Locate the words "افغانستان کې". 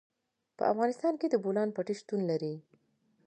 0.73-1.27